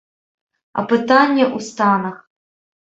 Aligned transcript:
А 0.77 0.85
пытанне 0.89 1.45
ў 1.55 1.69
станах. 1.69 2.19